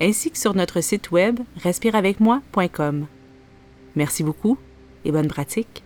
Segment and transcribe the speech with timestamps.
[0.00, 3.06] ainsi que sur notre site web respireavecmoi.com.
[3.96, 4.58] Merci beaucoup
[5.04, 5.82] et bonne pratique.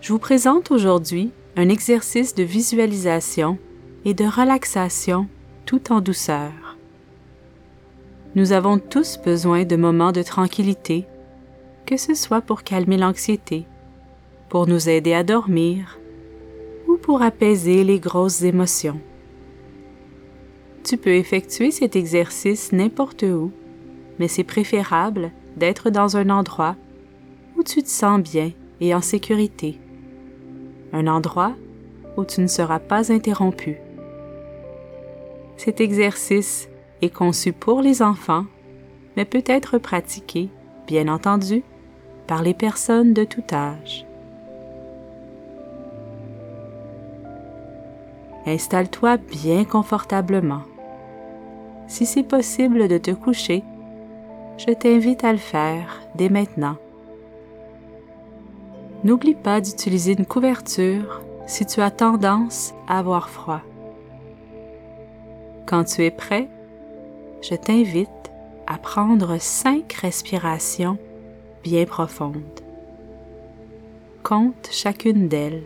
[0.00, 3.58] Je vous présente aujourd'hui un exercice de visualisation
[4.04, 5.28] et de relaxation
[5.66, 6.52] tout en douceur.
[8.34, 11.06] Nous avons tous besoin de moments de tranquillité,
[11.86, 13.64] que ce soit pour calmer l'anxiété,
[14.48, 15.98] pour nous aider à dormir
[17.04, 18.98] pour apaiser les grosses émotions.
[20.84, 23.52] Tu peux effectuer cet exercice n'importe où,
[24.18, 26.76] mais c'est préférable d'être dans un endroit
[27.58, 29.78] où tu te sens bien et en sécurité.
[30.94, 31.52] Un endroit
[32.16, 33.76] où tu ne seras pas interrompu.
[35.58, 36.70] Cet exercice
[37.02, 38.46] est conçu pour les enfants,
[39.14, 40.48] mais peut être pratiqué,
[40.86, 41.64] bien entendu,
[42.26, 44.06] par les personnes de tout âge.
[48.46, 50.62] Installe-toi bien confortablement.
[51.86, 53.64] Si c'est possible de te coucher,
[54.58, 56.76] je t'invite à le faire dès maintenant.
[59.02, 63.60] N'oublie pas d'utiliser une couverture si tu as tendance à avoir froid.
[65.66, 66.48] Quand tu es prêt,
[67.42, 68.08] je t'invite
[68.66, 70.98] à prendre cinq respirations
[71.62, 72.60] bien profondes.
[74.22, 75.64] Compte chacune d'elles.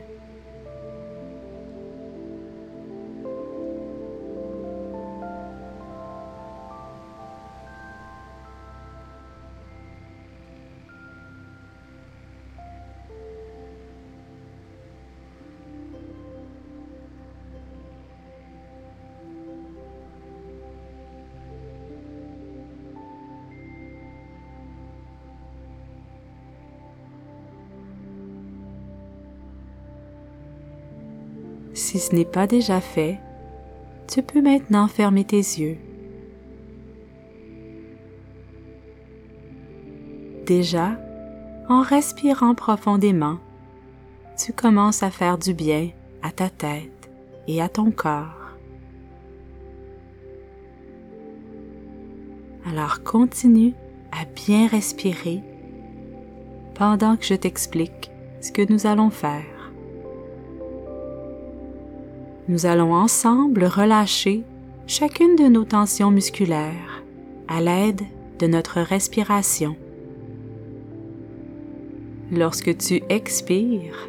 [31.91, 33.19] Si ce n'est pas déjà fait,
[34.09, 35.79] tu peux maintenant fermer tes yeux.
[40.45, 41.01] Déjà,
[41.67, 43.39] en respirant profondément,
[44.37, 45.89] tu commences à faire du bien
[46.21, 47.11] à ta tête
[47.47, 48.53] et à ton corps.
[52.71, 53.73] Alors continue
[54.13, 55.43] à bien respirer
[56.75, 58.11] pendant que je t'explique
[58.43, 59.58] ce que nous allons faire
[62.49, 64.43] nous allons ensemble relâcher
[64.87, 67.03] chacune de nos tensions musculaires
[67.47, 68.01] à l'aide
[68.39, 69.77] de notre respiration.
[72.33, 74.09] Lorsque tu expires,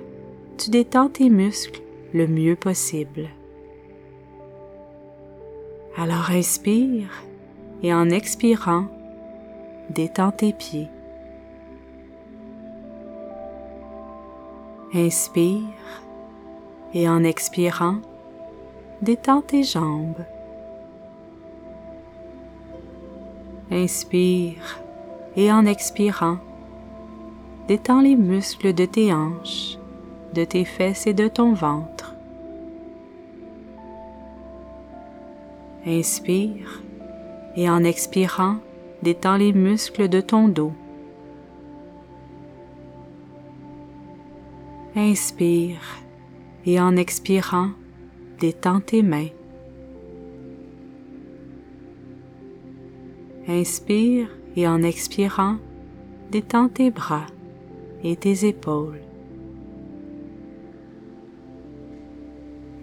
[0.58, 1.82] tu détends tes muscles
[2.14, 3.30] le mieux possible.
[5.98, 7.10] Alors inspire
[7.84, 8.86] et en expirant,
[9.90, 10.88] détends tes pieds.
[14.94, 15.60] Inspire
[16.94, 18.00] et en expirant,
[19.02, 20.26] détends tes jambes.
[23.72, 24.82] Inspire
[25.38, 26.38] et en expirant,
[27.68, 29.78] détends les muscles de tes hanches,
[30.34, 32.16] de tes fesses et de ton ventre.
[35.86, 36.82] Inspire
[37.56, 38.58] et en expirant,
[39.02, 40.74] détends les muscles de ton dos.
[44.96, 45.80] Inspire
[46.66, 47.70] et en expirant,
[48.40, 49.30] détends tes mains.
[53.48, 55.58] Inspire et en expirant,
[56.32, 57.26] détends tes bras
[58.04, 59.02] et tes épaules.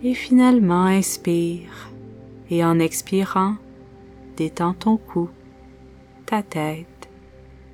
[0.04, 1.90] Et finalement, inspire
[2.50, 3.54] et en expirant,
[4.36, 5.30] détends ton cou,
[6.26, 7.08] ta tête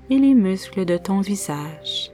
[0.08, 2.12] et les muscles de ton visage.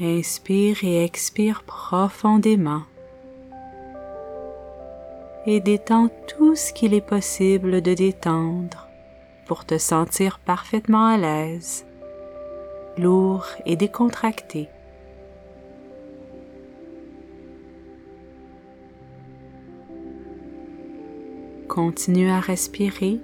[0.00, 2.82] Inspire et expire profondément
[5.44, 8.86] et détends tout ce qu'il est possible de détendre
[9.46, 11.84] pour te sentir parfaitement à l'aise,
[12.96, 14.68] lourd et décontracté.
[21.66, 23.18] Continue à respirer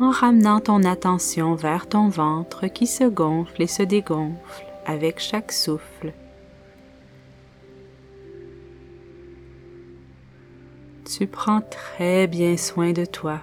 [0.00, 5.52] en ramenant ton attention vers ton ventre qui se gonfle et se dégonfle avec chaque
[5.52, 6.12] souffle.
[11.04, 13.40] Tu prends très bien soin de toi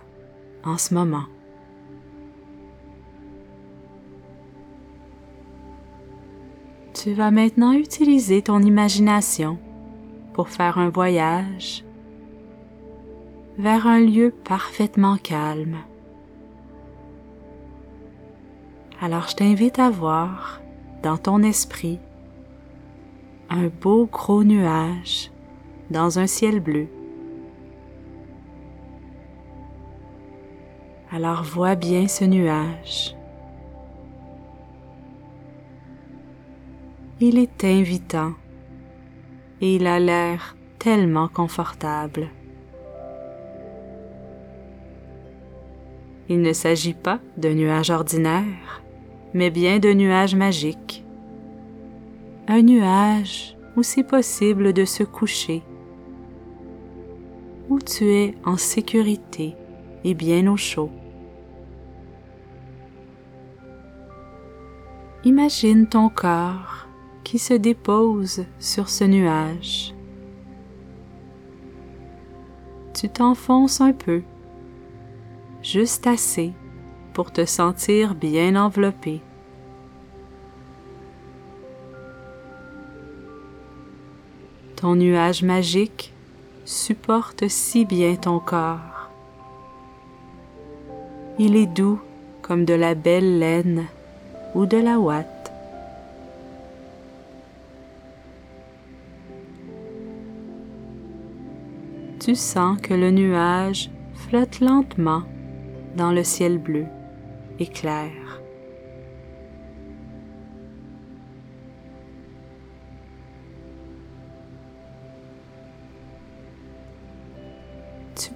[0.64, 1.26] en ce moment.
[6.94, 9.60] Tu vas maintenant utiliser ton imagination
[10.34, 11.84] pour faire un voyage
[13.58, 15.78] vers un lieu parfaitement calme.
[19.02, 20.62] Alors je t'invite à voir
[21.04, 22.00] dans ton esprit
[23.50, 25.32] un beau gros nuage
[25.90, 26.88] dans un ciel bleu.
[31.12, 33.16] Alors vois bien ce nuage.
[37.20, 38.34] Il est invitant
[39.62, 42.30] et il a l'air tellement confortable.
[46.30, 48.84] Il ne s'agit pas d'un nuage ordinaire,
[49.38, 51.06] mais bien d'un nuage magique.
[52.48, 55.62] Un nuage où c'est possible de se coucher,
[57.70, 59.56] où tu es en sécurité
[60.04, 60.90] et bien au chaud.
[65.24, 66.88] Imagine ton corps
[67.24, 69.94] qui se dépose sur ce nuage.
[72.96, 74.24] Tu t'enfonces un peu,
[75.62, 76.54] juste assez
[77.14, 79.22] pour te sentir bien enveloppé.
[84.78, 86.14] Ton nuage magique
[86.64, 89.10] supporte si bien ton corps.
[91.38, 92.00] Il est doux
[92.42, 93.88] comme de la belle laine
[94.56, 95.38] ou de la ouate.
[102.28, 105.24] tu sens que le nuage flotte lentement
[105.96, 106.84] dans le ciel bleu
[107.58, 108.12] et clair.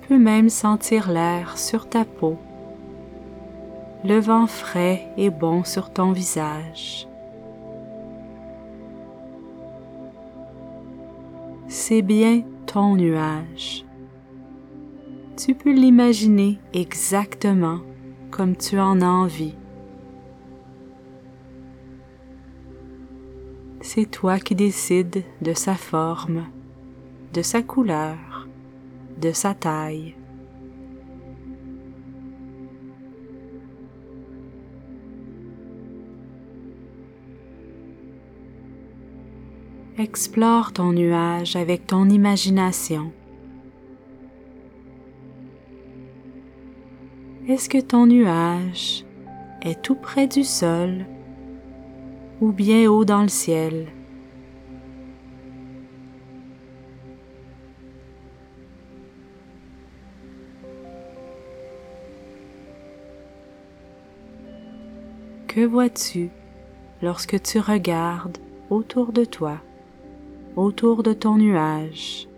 [0.08, 2.38] Peux même sentir l'air sur ta peau,
[4.04, 7.08] le vent frais et bon sur ton visage.
[11.68, 13.86] C'est bien ton nuage.
[15.38, 17.80] Tu peux l'imaginer exactement
[18.30, 19.56] comme tu en as envie.
[23.82, 26.46] C'est toi qui décides de sa forme,
[27.34, 28.18] de sa couleur,
[29.30, 30.16] sa taille.
[40.00, 43.12] Explore ton nuage avec ton imagination.
[47.48, 49.06] Est-ce que ton nuage
[49.62, 51.06] est tout près du sol
[52.40, 53.88] ou bien haut dans le ciel?
[65.54, 66.30] Que vois-tu
[67.02, 68.38] lorsque tu regardes
[68.70, 69.60] autour de toi?
[70.56, 72.30] autour de ton nuage?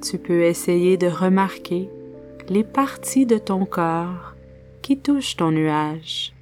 [0.00, 1.90] Tu peux essayer de remarquer
[2.48, 4.36] les parties de ton corps
[4.82, 6.32] qui touchent ton nuage.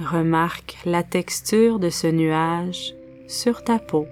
[0.00, 2.94] Remarque la texture de ce nuage
[3.28, 4.06] sur ta peau.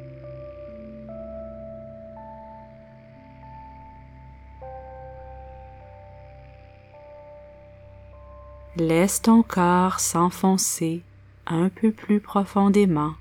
[8.76, 11.02] Laisse ton corps s'enfoncer
[11.46, 13.14] un peu plus profondément,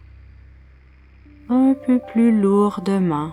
[1.47, 3.31] un peu plus lourdement.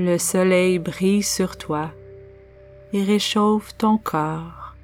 [0.00, 1.90] Le soleil brille sur toi
[2.92, 4.76] et réchauffe ton corps,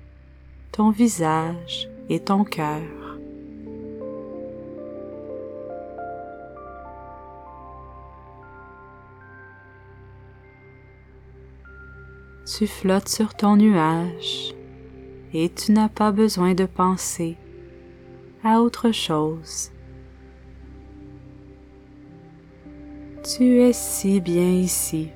[0.72, 2.80] ton visage et ton cœur.
[12.58, 14.52] tu flottes sur ton nuage
[15.32, 17.36] et tu n'as pas besoin de penser
[18.42, 19.70] à autre chose.
[23.24, 25.08] Tu es si bien ici.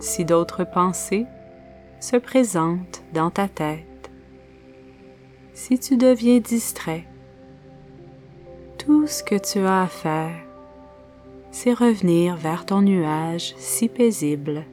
[0.00, 1.24] Si d'autres pensées
[1.98, 4.10] se présentent dans ta tête,
[5.54, 7.06] si tu deviens distrait,
[8.76, 10.36] tout ce que tu as à faire,
[11.50, 14.66] c'est revenir vers ton nuage si paisible.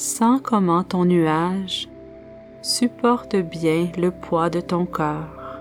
[0.00, 1.88] Sens comment ton nuage
[2.62, 5.58] supporte bien le poids de ton corps.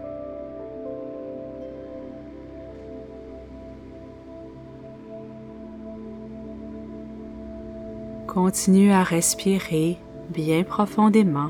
[8.28, 9.98] Continue à respirer
[10.30, 11.50] bien profondément.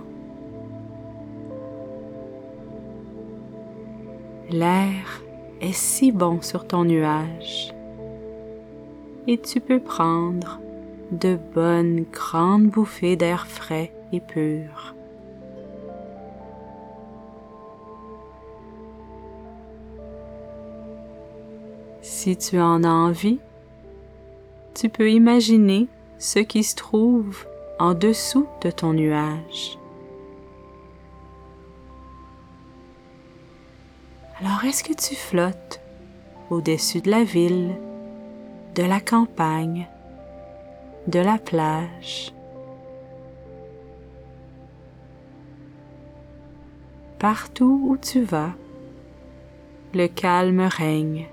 [4.50, 5.22] L'air
[5.60, 7.74] est si bon sur ton nuage
[9.28, 10.62] et tu peux prendre
[11.12, 14.96] de bonnes grandes bouffées d'air frais et pur.
[22.02, 23.40] Si tu en as envie,
[24.74, 25.88] tu peux imaginer
[26.18, 27.46] ce qui se trouve
[27.80, 29.78] en dessous de ton nuage.
[34.40, 35.82] Alors est-ce que tu flottes
[36.50, 37.76] au-dessus de la ville,
[38.76, 39.88] de la campagne,
[41.08, 42.34] de la plage?
[47.20, 48.54] Partout où tu vas,
[49.94, 51.28] le calme règne.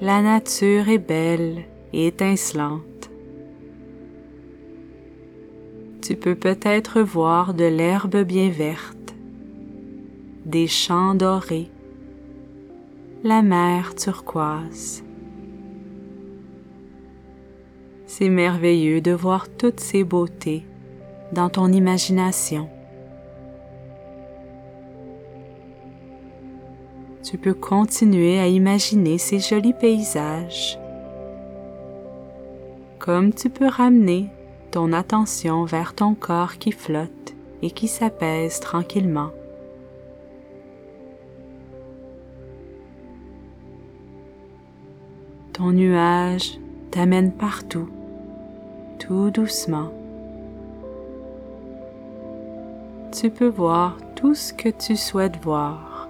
[0.00, 2.90] La nature est belle et étincelante.
[6.10, 9.14] tu peux peut-être voir de l'herbe bien verte,
[10.44, 11.70] des champs dorés,
[13.22, 15.04] la mer turquoise.
[18.12, 20.66] C'est merveilleux de voir toutes ces beautés
[21.30, 22.68] dans ton imagination.
[27.22, 30.76] Tu peux continuer à imaginer ces jolis paysages,
[32.98, 34.26] comme tu peux ramener
[34.72, 39.30] ton attention vers ton corps qui flotte et qui s'apaise tranquillement.
[45.52, 46.58] Ton nuage
[46.90, 47.88] t'amène partout,
[49.00, 49.88] tout doucement.
[53.10, 56.08] Tu peux voir tout ce que tu souhaites voir.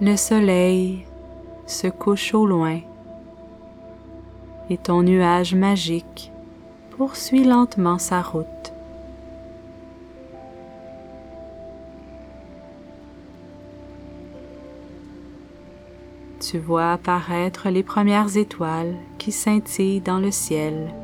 [0.00, 1.06] Le soleil
[1.66, 2.80] se couche au loin
[4.70, 6.32] et ton nuage magique
[6.96, 8.59] poursuit lentement sa route.
[16.40, 20.94] Tu vois apparaître les premières étoiles qui scintillent dans le ciel.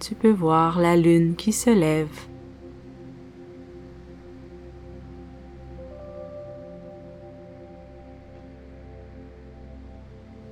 [0.00, 2.08] Tu peux voir la lune qui se lève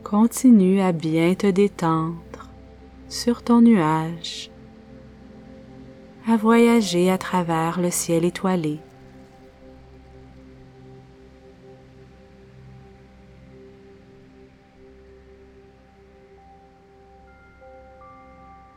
[0.05, 2.51] Continue à bien te détendre
[3.09, 4.52] sur ton nuage,
[6.27, 8.79] à voyager à travers le ciel étoilé.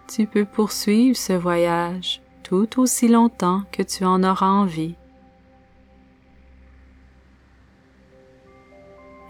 [0.08, 4.96] Tu peux poursuivre ce voyage tout aussi longtemps que tu en auras envie.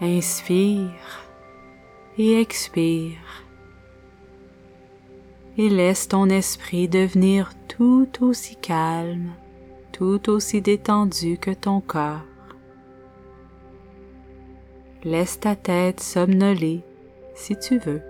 [0.00, 1.24] Inspire
[2.18, 3.45] et expire.
[5.58, 9.30] Et laisse ton esprit devenir tout aussi calme,
[9.92, 12.20] tout aussi détendu que ton corps.
[15.02, 16.82] Laisse ta tête somnoler
[17.34, 18.02] si tu veux.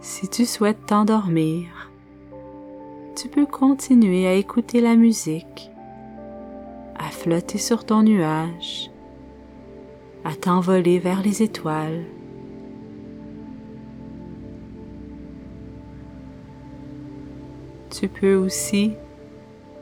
[0.00, 1.90] Si tu souhaites t'endormir,
[3.16, 5.70] tu peux continuer à écouter la musique
[7.00, 8.89] à flotter sur ton nuage,
[10.24, 12.04] à t'envoler vers les étoiles.
[17.90, 18.92] Tu peux aussi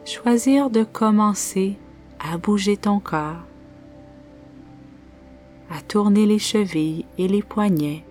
[0.04, 1.76] choisir de commencer
[2.18, 3.44] à bouger ton corps,
[5.70, 8.04] à tourner les chevilles et les poignets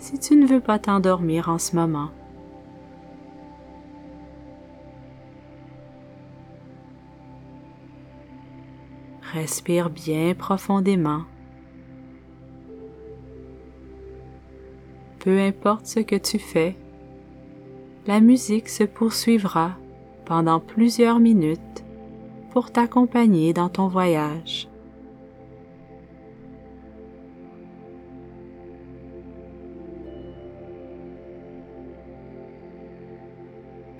[0.00, 2.08] si tu ne veux pas t'endormir en ce moment.
[9.40, 11.22] Respire bien profondément.
[15.18, 16.76] Peu importe ce que tu fais,
[18.06, 19.78] la musique se poursuivra
[20.26, 21.86] pendant plusieurs minutes
[22.50, 24.68] pour t'accompagner dans ton voyage.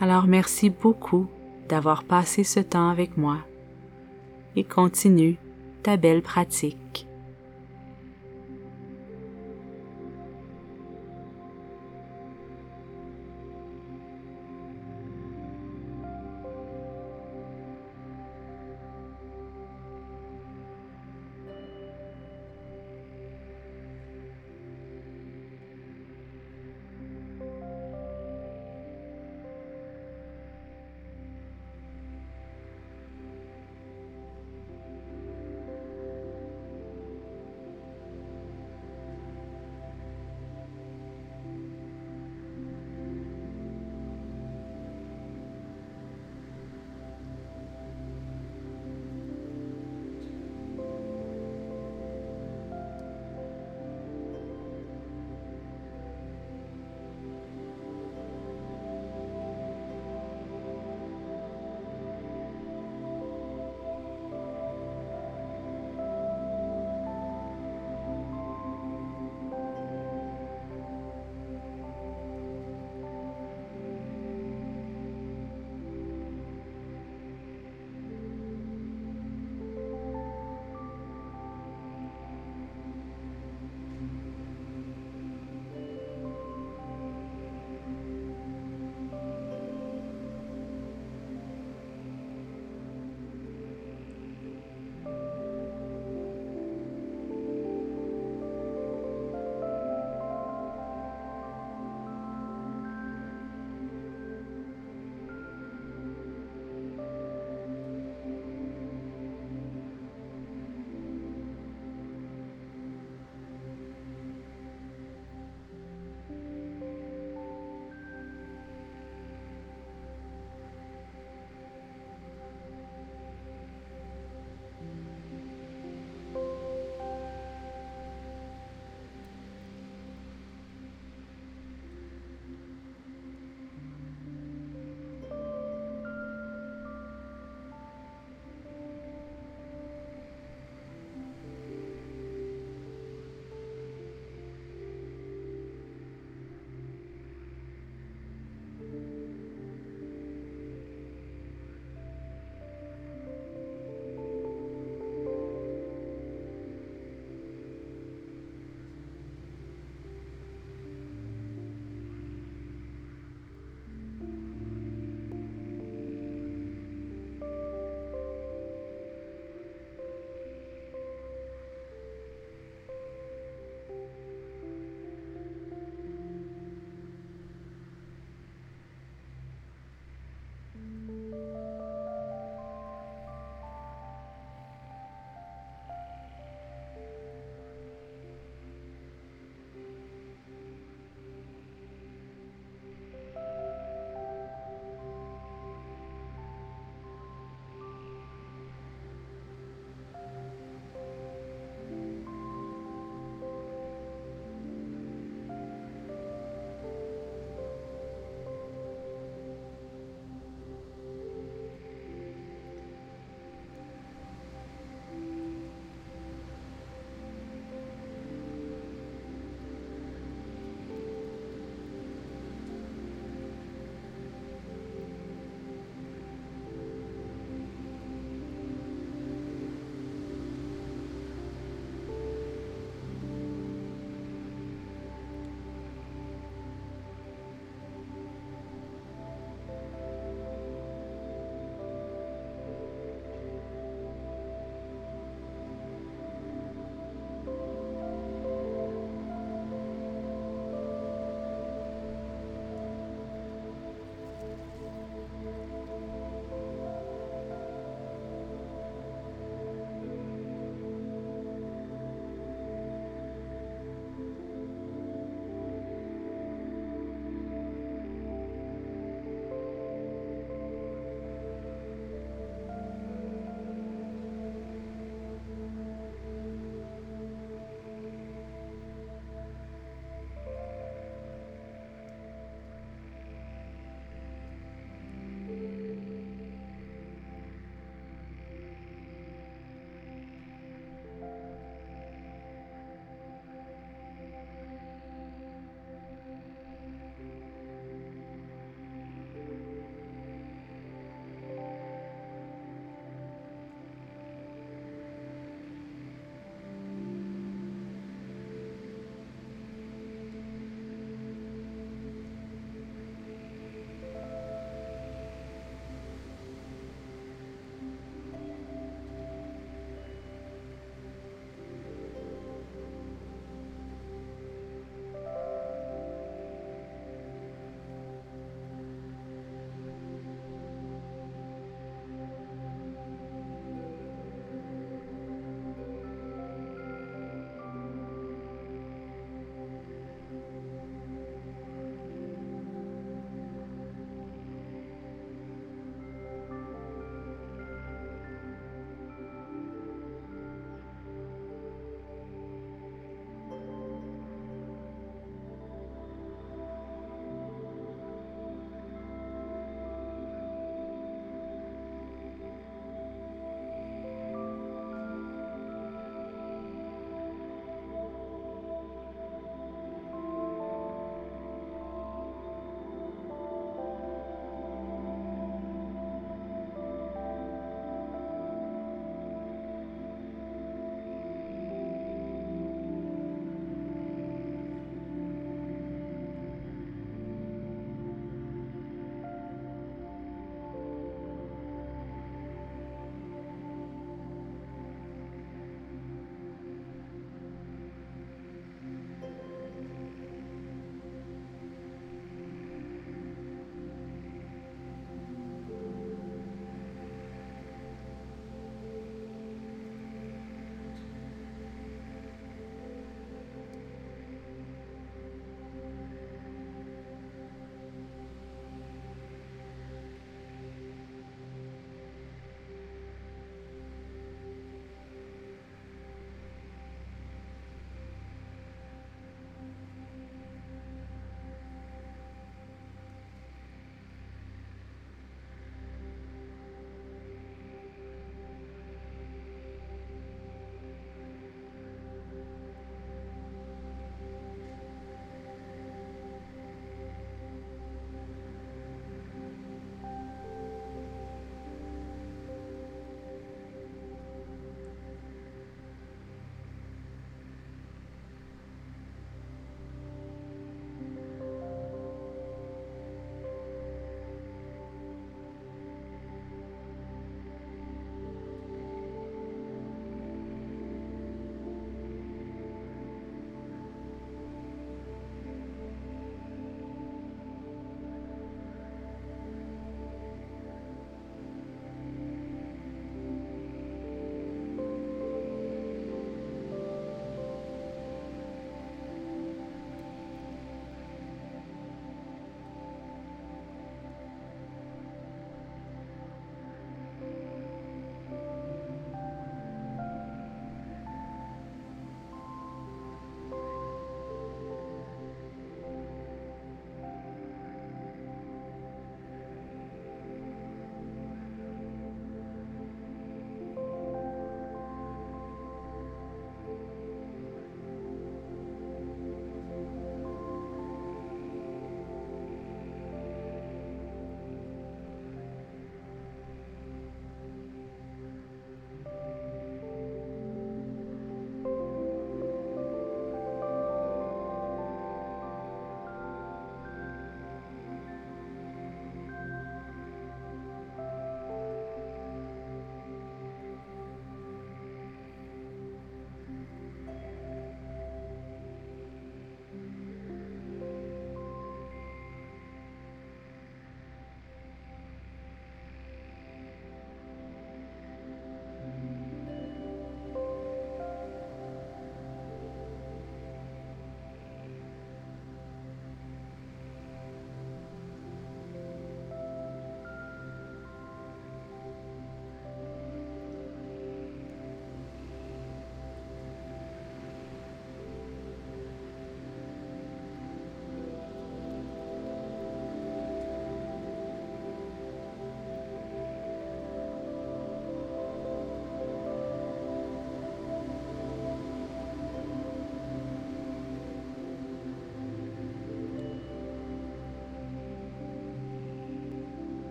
[0.00, 1.28] Alors merci beaucoup
[1.68, 3.38] d'avoir passé ce temps avec moi
[4.64, 5.36] continue
[5.82, 7.07] ta belle pratique.